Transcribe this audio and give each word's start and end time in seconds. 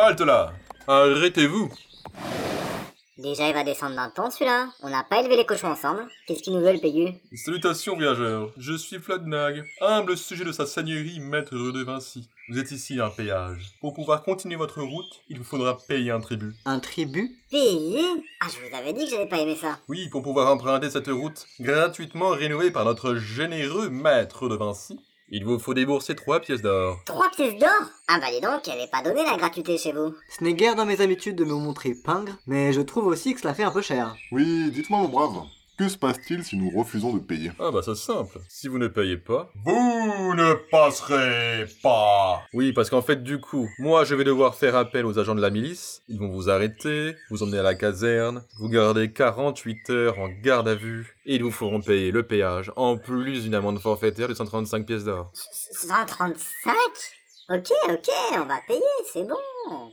Halte 0.00 0.20
là 0.20 0.52
Arrêtez-vous 0.86 1.70
Déjà, 3.18 3.48
il 3.48 3.52
va 3.54 3.64
descendre 3.64 3.96
d'un 3.96 4.10
ton, 4.10 4.30
celui-là. 4.30 4.68
On 4.80 4.88
n'a 4.88 5.02
pas 5.02 5.18
élevé 5.18 5.36
les 5.36 5.44
cochons 5.44 5.72
ensemble. 5.72 6.06
Qu'est-ce 6.28 6.40
qu'ils 6.40 6.52
nous 6.52 6.60
veulent, 6.60 6.78
Pégu? 6.78 7.14
Salutations, 7.34 7.96
voyageurs. 7.96 8.52
Je 8.56 8.74
suis 8.74 9.00
Fladnag, 9.00 9.64
humble 9.80 10.16
sujet 10.16 10.44
de 10.44 10.52
sa 10.52 10.66
seigneurie, 10.66 11.18
maître 11.18 11.52
de 11.52 11.82
Vinci. 11.82 12.28
Vous 12.48 12.60
êtes 12.60 12.70
ici 12.70 13.00
à 13.00 13.06
un 13.06 13.10
péage. 13.10 13.72
Pour 13.80 13.92
pouvoir 13.92 14.22
continuer 14.22 14.54
votre 14.54 14.80
route, 14.80 15.20
il 15.28 15.38
vous 15.38 15.44
faudra 15.44 15.76
payer 15.88 16.12
un 16.12 16.20
tribut. 16.20 16.54
Un 16.64 16.78
tribut? 16.78 17.36
Payer? 17.50 18.04
Ah, 18.40 18.46
je 18.48 18.68
vous 18.68 18.76
avais 18.76 18.92
dit 18.92 19.04
que 19.04 19.10
j'avais 19.10 19.28
pas 19.28 19.40
aimé 19.40 19.56
ça. 19.60 19.80
Oui, 19.88 20.08
pour 20.10 20.22
pouvoir 20.22 20.52
emprunter 20.52 20.88
cette 20.88 21.08
route, 21.08 21.44
gratuitement 21.58 22.28
rénovée 22.28 22.70
par 22.70 22.84
notre 22.84 23.16
généreux 23.16 23.90
maître 23.90 24.48
de 24.48 24.54
Vinci, 24.54 25.00
il 25.30 25.44
vous 25.44 25.58
faut 25.58 25.74
débourser 25.74 26.14
trois 26.14 26.40
pièces 26.40 26.62
d'or. 26.62 26.98
Trois 27.04 27.30
pièces 27.30 27.58
d'or? 27.58 27.68
Ah 28.08 28.18
bah 28.20 28.26
dis 28.32 28.40
donc, 28.40 28.66
elle 28.66 28.80
est 28.80 28.90
pas 28.90 29.02
donnée 29.02 29.24
la 29.24 29.36
gratuité 29.36 29.76
chez 29.76 29.92
vous. 29.92 30.14
Ce 30.28 30.42
n'est 30.42 30.54
guère 30.54 30.74
dans 30.74 30.86
mes 30.86 31.00
habitudes 31.00 31.36
de 31.36 31.44
me 31.44 31.54
montrer 31.54 31.94
pingre, 31.94 32.38
mais 32.46 32.72
je 32.72 32.80
trouve 32.80 33.06
aussi 33.06 33.34
que 33.34 33.40
cela 33.40 33.54
fait 33.54 33.64
un 33.64 33.70
peu 33.70 33.82
cher. 33.82 34.16
Oui, 34.32 34.70
dites-moi 34.70 35.00
mon 35.00 35.08
brave, 35.08 35.42
que 35.78 35.88
se 35.88 35.96
passe-t-il 35.96 36.44
si 36.44 36.56
nous 36.56 36.70
refusons 36.76 37.12
de 37.14 37.20
payer? 37.20 37.52
Ah 37.60 37.70
bah 37.70 37.80
c'est 37.84 37.94
simple. 37.94 38.40
Si 38.48 38.66
vous 38.66 38.78
ne 38.78 38.88
payez 38.88 39.16
pas... 39.16 39.50
Vous 39.64 40.34
ne 40.34 40.54
passerez 40.70 41.66
pas 41.82 42.42
Oui, 42.52 42.72
parce 42.72 42.90
qu'en 42.90 43.00
fait 43.00 43.22
du 43.22 43.40
coup, 43.40 43.68
moi 43.78 44.04
je 44.04 44.14
vais 44.16 44.24
devoir 44.24 44.56
faire 44.56 44.74
appel 44.74 45.06
aux 45.06 45.18
agents 45.18 45.36
de 45.36 45.40
la 45.40 45.50
milice. 45.50 46.02
Ils 46.08 46.18
vont 46.18 46.28
vous 46.28 46.50
arrêter, 46.50 47.14
vous 47.30 47.42
emmener 47.42 47.58
à 47.58 47.62
la 47.62 47.76
caserne, 47.76 48.42
vous 48.58 48.68
garder 48.68 49.12
48 49.12 49.90
heures 49.90 50.18
en 50.18 50.28
garde 50.42 50.68
à 50.68 50.74
vue, 50.74 51.16
et 51.24 51.36
ils 51.36 51.44
vous 51.44 51.52
feront 51.52 51.80
payer 51.80 52.10
le 52.10 52.24
péage, 52.24 52.72
en 52.76 52.96
plus 52.98 53.44
d'une 53.44 53.54
amende 53.54 53.78
forfaitaire 53.78 54.28
de 54.28 54.34
135 54.34 54.84
pièces 54.84 55.04
d'or. 55.04 55.30
135 55.34 56.74
Ok, 57.50 57.70
ok, 57.88 58.10
on 58.34 58.44
va 58.44 58.58
payer, 58.66 58.82
c'est 59.10 59.26
bon. 59.26 59.92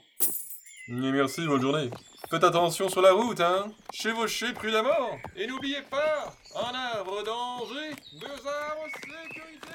Et 0.87 0.91
merci, 0.91 1.47
bonne 1.47 1.61
journée. 1.61 1.89
Faites 2.29 2.43
attention 2.43 2.89
sur 2.89 3.01
la 3.01 3.11
route, 3.13 3.39
hein 3.39 3.71
Chevauchez 3.91 4.53
prudemment 4.53 5.17
Et 5.35 5.47
n'oubliez 5.47 5.81
pas, 5.89 6.31
un 6.55 6.75
arbre 6.75 7.23
danger, 7.23 7.95
deux 8.19 8.27
arbres 8.27 8.85
sécurité 8.93 9.71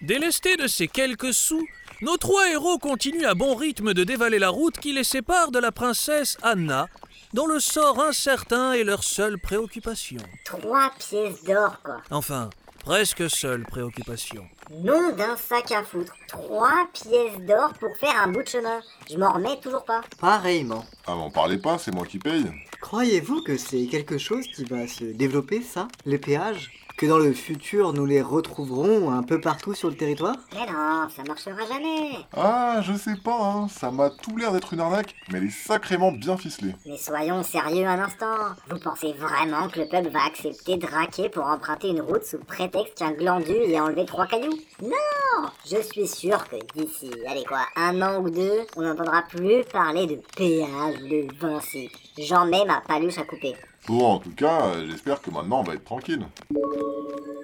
Délestés 0.00 0.56
de 0.56 0.68
ces 0.68 0.88
quelques 0.88 1.34
sous, 1.34 1.66
nos 2.00 2.16
trois 2.16 2.48
héros 2.50 2.78
continuent 2.78 3.26
à 3.26 3.34
bon 3.34 3.54
rythme 3.54 3.92
de 3.92 4.04
dévaler 4.04 4.38
la 4.38 4.48
route 4.48 4.78
qui 4.78 4.94
les 4.94 5.04
sépare 5.04 5.50
de 5.50 5.58
la 5.58 5.72
princesse 5.72 6.38
Anna, 6.42 6.88
dont 7.34 7.46
le 7.46 7.60
sort 7.60 8.00
incertain 8.00 8.72
est 8.72 8.84
leur 8.84 9.04
seule 9.04 9.38
préoccupation. 9.38 10.22
Trois 10.46 10.92
pièces 10.98 11.44
d'or, 11.44 11.82
quoi. 11.82 12.00
Enfin, 12.10 12.48
presque 12.84 13.28
seule 13.28 13.64
préoccupation. 13.64 14.46
Nom 14.70 15.12
d'un 15.12 15.36
sac 15.36 15.70
à 15.70 15.84
foutre. 15.84 16.12
Trois 16.26 16.88
pièces 16.92 17.38
d'or 17.46 17.72
pour 17.78 17.96
faire 17.98 18.20
un 18.20 18.28
bout 18.28 18.42
de 18.42 18.48
chemin. 18.48 18.80
Je 19.08 19.16
m'en 19.16 19.32
remets 19.32 19.60
toujours 19.60 19.84
pas. 19.84 20.00
Pareillement. 20.20 20.84
Ah, 21.06 21.14
m'en 21.14 21.30
parlez 21.30 21.58
pas, 21.58 21.78
c'est 21.78 21.94
moi 21.94 22.04
qui 22.04 22.18
paye. 22.18 22.46
Croyez-vous 22.80 23.42
que 23.42 23.56
c'est 23.56 23.86
quelque 23.86 24.18
chose 24.18 24.46
qui 24.48 24.64
va 24.64 24.88
se 24.88 25.04
développer, 25.04 25.62
ça? 25.62 25.86
Les 26.04 26.18
péages? 26.18 26.72
Que 26.96 27.04
dans 27.04 27.18
le 27.18 27.34
futur, 27.34 27.92
nous 27.92 28.06
les 28.06 28.22
retrouverons 28.22 29.10
un 29.12 29.22
peu 29.22 29.38
partout 29.38 29.74
sur 29.74 29.90
le 29.90 29.96
territoire? 29.96 30.34
Mais 30.54 30.64
non, 30.64 31.06
ça 31.14 31.22
marchera 31.28 31.66
jamais. 31.68 32.24
Ah, 32.34 32.80
je 32.80 32.94
sais 32.94 33.16
pas, 33.22 33.38
hein, 33.38 33.68
ça 33.68 33.90
m'a 33.90 34.08
tout 34.08 34.34
l'air 34.38 34.50
d'être 34.50 34.72
une 34.72 34.80
arnaque, 34.80 35.14
mais 35.30 35.36
elle 35.36 35.44
est 35.44 35.50
sacrément 35.50 36.10
bien 36.10 36.38
ficelée. 36.38 36.74
Mais 36.86 36.96
soyons 36.96 37.42
sérieux 37.42 37.86
un 37.86 38.02
instant. 38.02 38.54
Vous 38.70 38.78
pensez 38.78 39.12
vraiment 39.12 39.68
que 39.68 39.80
le 39.80 39.88
peuple 39.88 40.08
va 40.08 40.24
accepter 40.24 40.78
de 40.78 40.86
raquer 40.86 41.28
pour 41.28 41.44
emprunter 41.44 41.88
une 41.88 42.00
route 42.00 42.24
sous 42.24 42.38
prétexte 42.38 42.94
qu'un 42.96 43.12
glandu 43.12 43.52
y 43.52 43.76
a 43.76 43.84
enlevé 43.84 44.06
trois 44.06 44.26
cailloux? 44.26 44.55
Non 44.82 45.48
Je 45.70 45.80
suis 45.82 46.06
sûr 46.06 46.46
que 46.48 46.56
d'ici, 46.74 47.10
allez 47.28 47.44
quoi, 47.44 47.66
un 47.76 48.00
an 48.02 48.22
ou 48.22 48.30
deux, 48.30 48.60
on 48.76 48.82
n'entendra 48.82 49.22
plus 49.22 49.64
parler 49.72 50.06
de 50.06 50.20
péage 50.36 50.96
ou 51.02 51.08
de 51.08 51.26
Vinci. 51.40 51.90
J'en 52.18 52.46
mets 52.46 52.64
ma 52.64 52.80
paluche 52.80 53.18
à 53.18 53.24
couper. 53.24 53.54
Bon, 53.86 54.04
en 54.04 54.18
tout 54.18 54.34
cas, 54.34 54.66
euh, 54.66 54.86
j'espère 54.90 55.20
que 55.22 55.30
maintenant 55.30 55.60
on 55.60 55.64
va 55.64 55.74
être 55.74 55.84
tranquille. 55.84 56.26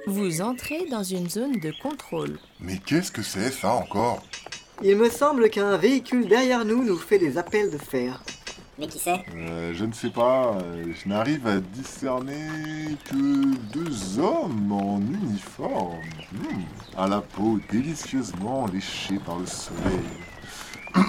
Vous 0.07 0.41
entrez 0.43 0.87
dans 0.91 1.05
une 1.05 1.31
zone 1.31 1.61
de 1.61 1.73
contrôle. 1.83 2.39
Mais 2.61 2.79
qu'est-ce 2.85 3.13
que 3.13 3.23
c'est 3.23 3.51
ça 3.51 3.73
encore? 3.75 4.23
Il 4.83 4.97
me 4.97 5.09
semble 5.09 5.49
qu'un 5.49 5.77
véhicule 5.77 6.27
derrière 6.27 6.65
nous 6.65 6.83
nous 6.85 6.97
fait 6.97 7.19
des 7.19 7.39
appels 7.39 7.71
de 7.71 7.79
fer. 7.79 8.21
Mais 8.79 8.87
qui 8.87 8.99
sait 8.99 9.23
Euh, 9.37 9.73
je 9.75 9.85
ne 9.85 9.93
sais 9.93 10.09
pas, 10.11 10.55
euh, 10.63 10.85
je 10.95 11.09
n'arrive 11.09 11.47
à 11.47 11.61
discerner 11.61 12.49
que 13.05 13.55
deux 13.73 14.19
hommes 14.19 14.73
en 14.73 14.99
uniforme, 14.99 15.99
Hmm, 16.33 16.63
à 16.97 17.07
la 17.09 17.21
peau 17.21 17.59
délicieusement 17.71 18.67
léchée 18.73 19.19
par 19.25 19.39
le 19.39 19.45
soleil. 19.47 20.01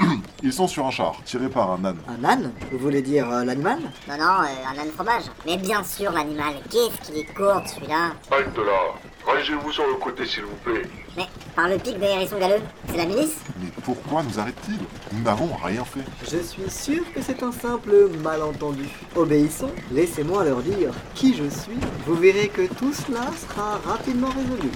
Ils 0.44 0.52
sont 0.52 0.68
sur 0.68 0.86
un 0.86 0.92
char, 0.92 1.16
tiré 1.24 1.48
par 1.50 1.72
un 1.72 1.86
âne. 1.86 1.98
Un 2.08 2.24
âne? 2.26 2.52
Vous 2.72 2.78
voulez 2.80 3.02
dire 3.02 3.30
euh, 3.32 3.46
l'animal? 3.46 3.80
Non, 4.10 4.18
non, 4.18 4.42
euh, 4.44 4.76
un 4.76 4.80
âne 4.82 4.92
fromage. 4.94 5.24
Mais 5.46 5.56
bien 5.58 5.84
sûr, 5.84 6.12
l'animal. 6.12 6.56
Qu'est-ce 6.70 7.08
qu'il 7.10 7.18
est 7.20 7.34
court, 7.34 7.62
celui-là? 7.66 8.12
Halte 8.32 8.58
là 8.58 8.94
Rangez-vous 9.26 9.72
sur 9.72 9.88
le 9.88 9.96
côté, 9.96 10.26
s'il 10.26 10.44
vous 10.44 10.56
plaît. 10.64 10.84
Mais 11.16 11.28
par 11.56 11.70
le 11.70 11.78
pic 11.78 11.98
des 11.98 12.06
hérissons 12.06 12.40
galeux, 12.40 12.62
c'est 12.88 12.98
la 12.98 13.06
milice? 13.06 13.38
Mais 13.60 13.70
pourquoi 13.84 14.22
nous 14.24 14.40
arrête-t-il? 14.40 14.80
Nous 15.12 15.24
n'avons 15.24 15.50
rien 15.64 15.86
fait. 15.86 16.02
Je 16.30 16.40
suis 16.40 16.70
sûr 16.70 17.04
que 17.14 17.22
c'est 17.22 17.42
un 17.42 17.52
simple 17.52 18.10
malentendu. 18.22 18.86
Obéissons, 19.16 19.72
laissez-moi 19.92 20.44
leur 20.44 20.62
dire 20.62 20.92
qui 21.16 21.36
je 21.36 21.50
suis. 21.50 21.78
Vous 22.06 22.16
verrez 22.16 22.50
que 22.50 22.68
tout 22.74 22.94
cela 22.94 23.30
sera 23.48 23.78
rapidement 23.78 24.30
résolu. 24.30 24.70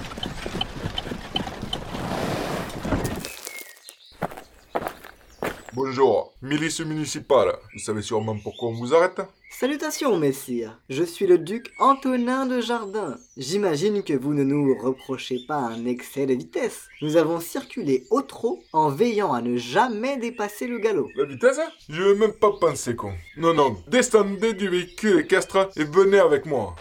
Bonjour, 5.74 6.32
milice 6.42 6.80
municipale. 6.80 7.52
Vous 7.72 7.80
savez 7.80 8.02
sûrement 8.02 8.36
pourquoi 8.42 8.70
on 8.70 8.74
vous 8.74 8.94
arrête? 8.94 9.20
Salutations, 9.50 10.16
messire. 10.18 10.78
Je 10.88 11.02
suis 11.02 11.26
le 11.26 11.38
duc 11.38 11.72
Antonin 11.78 12.46
de 12.46 12.60
Jardin. 12.60 13.16
J'imagine 13.36 14.02
que 14.02 14.12
vous 14.12 14.34
ne 14.34 14.44
nous 14.44 14.76
reprochez 14.78 15.40
pas 15.48 15.56
un 15.56 15.86
excès 15.86 16.26
de 16.26 16.34
vitesse. 16.34 16.86
Nous 17.02 17.16
avons 17.16 17.40
circulé 17.40 18.06
au 18.10 18.22
trot 18.22 18.62
en 18.72 18.90
veillant 18.90 19.32
à 19.32 19.40
ne 19.40 19.56
jamais 19.56 20.16
dépasser 20.18 20.66
le 20.66 20.78
galop. 20.78 21.08
La 21.16 21.24
vitesse 21.24 21.58
Je 21.88 22.02
vais 22.02 22.14
même 22.14 22.34
pas 22.34 22.52
penser, 22.60 22.94
con. 22.94 23.12
Non, 23.36 23.54
non, 23.54 23.76
descendez 23.88 24.52
du 24.52 24.68
véhicule 24.68 25.20
équestre 25.20 25.70
et 25.76 25.84
venez 25.84 26.18
avec 26.18 26.44
moi. 26.46 26.76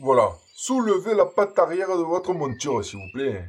Voilà. 0.00 0.30
Soulevez 0.56 1.14
la 1.14 1.26
patte 1.26 1.58
arrière 1.58 1.88
de 1.96 2.02
votre 2.02 2.32
monture, 2.32 2.84
s'il 2.84 2.98
vous 2.98 3.10
plaît. 3.12 3.44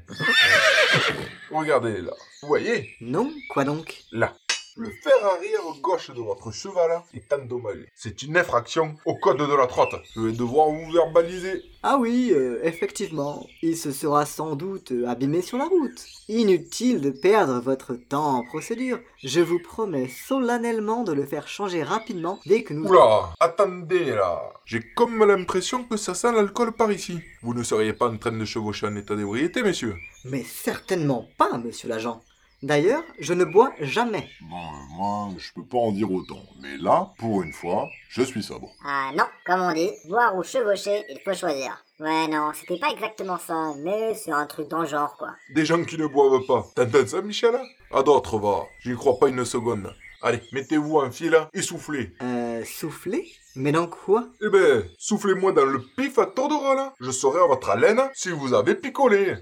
Regardez 1.51 2.01
là. 2.01 2.11
Vous 2.41 2.47
voyez? 2.47 2.89
Non? 3.01 3.31
Quoi 3.49 3.63
donc? 3.63 4.03
Là. 4.11 4.33
Le 4.75 4.89
fer 4.89 5.13
arrière 5.23 5.61
gauche 5.81 6.09
de 6.09 6.19
votre 6.19 6.51
cheval 6.51 7.03
est 7.13 7.31
endommagé. 7.31 7.87
C'est 7.93 8.23
une 8.23 8.35
infraction 8.37 8.95
au 9.05 9.15
code 9.15 9.37
de 9.37 9.55
la 9.55 9.67
trotte. 9.67 9.93
Je 10.15 10.21
vais 10.21 10.31
devoir 10.31 10.69
vous 10.69 10.91
verbaliser. 10.91 11.61
Ah 11.83 11.97
oui, 11.99 12.31
euh, 12.31 12.59
effectivement. 12.63 13.45
Il 13.61 13.77
se 13.77 13.91
sera 13.91 14.25
sans 14.25 14.55
doute 14.55 14.91
abîmé 15.05 15.43
sur 15.43 15.59
la 15.59 15.65
route. 15.65 16.03
Inutile 16.27 17.01
de 17.01 17.11
perdre 17.11 17.59
votre 17.59 17.93
temps 17.93 18.37
en 18.37 18.43
procédure. 18.43 18.99
Je 19.23 19.41
vous 19.41 19.59
promets 19.59 20.07
solennellement 20.07 21.03
de 21.03 21.11
le 21.11 21.25
faire 21.25 21.47
changer 21.47 21.83
rapidement 21.83 22.39
dès 22.47 22.63
que 22.63 22.73
nous... 22.73 22.87
Oula, 22.87 23.29
attendez 23.39 24.05
là. 24.05 24.53
J'ai 24.65 24.81
comme 24.95 25.23
l'impression 25.23 25.83
que 25.83 25.97
ça 25.97 26.15
sent 26.15 26.31
l'alcool 26.31 26.71
par 26.71 26.91
ici. 26.91 27.19
Vous 27.43 27.53
ne 27.53 27.61
seriez 27.61 27.93
pas 27.93 28.09
en 28.09 28.17
train 28.17 28.31
de 28.31 28.45
chevaucher 28.45 28.87
en 28.87 28.95
état 28.95 29.15
d'ébriété, 29.15 29.61
messieurs? 29.61 29.97
Mais 30.25 30.43
certainement 30.43 31.27
pas, 31.37 31.59
monsieur 31.59 31.89
l'agent. 31.89 32.23
D'ailleurs, 32.63 33.03
je 33.19 33.33
ne 33.33 33.43
bois 33.43 33.73
jamais. 33.81 34.29
Bon, 34.39 34.55
euh, 34.55 34.95
moi, 34.95 35.29
je 35.37 35.51
peux 35.51 35.65
pas 35.65 35.79
en 35.79 35.91
dire 35.91 36.09
autant. 36.09 36.41
Mais 36.61 36.77
là, 36.77 37.11
pour 37.17 37.43
une 37.43 37.51
fois, 37.51 37.89
je 38.07 38.23
suis 38.23 38.41
sobre. 38.41 38.69
Ah 38.85 39.11
non, 39.13 39.25
comme 39.45 39.59
on 39.59 39.73
dit, 39.73 39.89
boire 40.07 40.33
ou 40.37 40.43
chevaucher, 40.43 41.03
il 41.09 41.19
faut 41.25 41.33
choisir. 41.33 41.83
Ouais, 41.99 42.25
non, 42.29 42.51
c'était 42.53 42.79
pas 42.79 42.91
exactement 42.91 43.37
ça, 43.37 43.73
mais 43.79 44.13
c'est 44.15 44.31
un 44.31 44.45
truc 44.45 44.69
dans 44.69 44.79
le 44.83 44.87
genre, 44.87 45.13
quoi. 45.17 45.31
Des 45.53 45.65
gens 45.65 45.83
qui 45.83 45.97
ne 45.97 46.07
boivent 46.07 46.45
pas. 46.47 46.65
T'entends 46.73 47.05
ça, 47.05 47.21
Michel? 47.21 47.59
À 47.91 48.01
d'autres, 48.01 48.39
va. 48.39 48.63
J'y 48.79 48.95
crois 48.95 49.19
pas 49.19 49.27
une 49.27 49.43
seconde. 49.43 49.93
Allez, 50.21 50.41
mettez-vous 50.53 50.99
en 50.99 51.11
file 51.11 51.37
et 51.53 51.61
soufflez. 51.61 52.13
Euh, 52.21 52.63
souffler? 52.63 53.29
Mais 53.57 53.73
dans 53.73 53.87
quoi? 53.87 54.29
Eh 54.41 54.47
ben, 54.49 54.85
soufflez-moi 54.97 55.51
dans 55.51 55.65
le 55.65 55.81
pif 55.97 56.17
à 56.17 56.27
tour 56.27 56.47
de 56.47 56.53
rôle. 56.53 56.91
Je 57.01 57.11
serai 57.11 57.41
à 57.41 57.45
votre 57.47 57.69
haleine 57.69 58.01
si 58.13 58.29
vous 58.29 58.53
avez 58.53 58.75
picolé. 58.75 59.35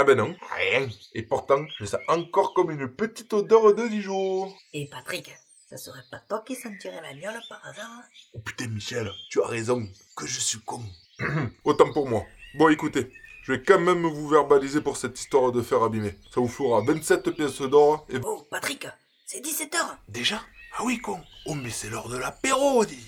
Ah 0.00 0.04
ben 0.04 0.16
non, 0.16 0.32
rien. 0.56 0.88
Et 1.12 1.24
pourtant, 1.24 1.66
je 1.76 1.84
sens 1.84 2.00
encore 2.06 2.54
comme 2.54 2.70
une 2.70 2.86
petite 2.86 3.32
odeur 3.32 3.74
de 3.74 3.88
Dijon. 3.88 4.54
Et 4.72 4.86
Patrick, 4.88 5.28
ça 5.68 5.76
serait 5.76 6.04
pas 6.08 6.20
toi 6.20 6.44
qui 6.46 6.54
sentirais 6.54 7.00
la 7.02 7.14
miole 7.14 7.42
par 7.48 7.60
hasard 7.66 8.04
Oh 8.32 8.38
putain, 8.38 8.68
Michel, 8.68 9.10
tu 9.28 9.42
as 9.42 9.48
raison. 9.48 9.84
Que 10.16 10.24
je 10.24 10.38
suis 10.38 10.60
con. 10.60 10.84
Autant 11.64 11.92
pour 11.92 12.08
moi. 12.08 12.22
Bon, 12.54 12.68
écoutez. 12.68 13.10
Je 13.42 13.54
vais 13.54 13.62
quand 13.64 13.80
même 13.80 14.06
vous 14.06 14.28
verbaliser 14.28 14.82
pour 14.82 14.96
cette 14.96 15.18
histoire 15.18 15.50
de 15.50 15.62
fer 15.62 15.82
abîmé. 15.82 16.14
Ça 16.32 16.40
vous 16.40 16.46
fera 16.46 16.80
27 16.82 17.30
pièces 17.32 17.60
d'or 17.62 18.06
et... 18.08 18.18
Oh, 18.22 18.46
Patrick, 18.52 18.86
c'est 19.26 19.44
17h 19.44 19.78
Déjà? 20.06 20.40
Ah 20.78 20.84
oui, 20.84 21.00
con. 21.00 21.20
Oh, 21.46 21.54
mais 21.54 21.70
c'est 21.70 21.90
l'heure 21.90 22.08
de 22.08 22.18
l'apéro, 22.18 22.84
dit. 22.84 23.04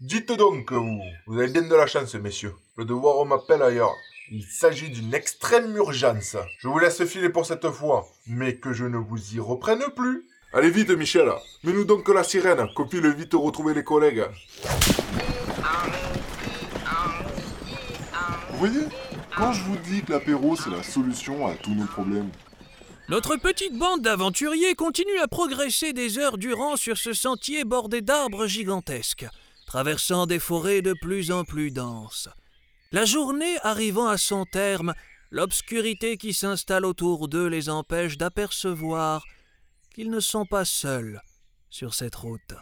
Dites 0.00 0.32
donc, 0.32 0.72
vous. 0.72 1.00
Vous 1.26 1.38
avez 1.38 1.50
bien 1.50 1.62
de 1.62 1.74
la 1.74 1.86
chance, 1.86 2.14
messieurs. 2.16 2.54
Le 2.76 2.84
devoir 2.84 3.24
m'appelle 3.24 3.62
ailleurs. 3.62 3.96
Il 4.32 4.44
s'agit 4.44 4.90
d'une 4.90 5.12
extrême 5.12 5.74
urgence. 5.76 6.36
Je 6.60 6.68
vous 6.68 6.78
laisse 6.78 7.04
filer 7.04 7.30
pour 7.30 7.46
cette 7.46 7.68
fois, 7.70 8.06
mais 8.28 8.54
que 8.54 8.72
je 8.72 8.84
ne 8.84 8.96
vous 8.96 9.34
y 9.34 9.40
reprenne 9.40 9.82
plus. 9.96 10.24
Allez 10.52 10.70
vite, 10.70 10.90
Michel. 10.90 11.28
Mets-nous 11.64 11.84
donc 11.84 12.08
la 12.08 12.22
sirène, 12.22 12.68
qu'on 12.76 12.86
puisse 12.86 13.04
vite 13.04 13.34
retrouver 13.34 13.74
les 13.74 13.82
collègues. 13.82 14.24
Vous 18.50 18.58
voyez 18.58 18.86
Quand 19.36 19.52
je 19.52 19.64
vous 19.64 19.76
dis 19.78 20.02
que 20.02 20.12
l'apéro 20.12 20.54
c'est 20.54 20.70
la 20.70 20.84
solution 20.84 21.48
à 21.48 21.54
tous 21.56 21.74
nos 21.74 21.86
problèmes, 21.86 22.30
Notre 23.08 23.36
petite 23.36 23.76
bande 23.76 24.02
d'aventuriers 24.02 24.76
continue 24.76 25.18
à 25.18 25.26
progresser 25.26 25.92
des 25.92 26.18
heures 26.18 26.38
durant 26.38 26.76
sur 26.76 26.96
ce 26.96 27.12
sentier 27.12 27.64
bordé 27.64 28.00
d'arbres 28.00 28.46
gigantesques, 28.46 29.26
traversant 29.66 30.26
des 30.26 30.38
forêts 30.38 30.82
de 30.82 30.92
plus 30.92 31.32
en 31.32 31.42
plus 31.42 31.72
denses. 31.72 32.28
La 32.92 33.04
journée 33.04 33.56
arrivant 33.62 34.08
à 34.08 34.18
son 34.18 34.44
terme, 34.44 34.94
l'obscurité 35.30 36.16
qui 36.16 36.34
s'installe 36.34 36.84
autour 36.84 37.28
d'eux 37.28 37.46
les 37.46 37.68
empêche 37.68 38.18
d'apercevoir 38.18 39.24
qu'ils 39.94 40.10
ne 40.10 40.18
sont 40.18 40.44
pas 40.44 40.64
seuls 40.64 41.22
sur 41.68 41.94
cette 41.94 42.16
route. 42.16 42.52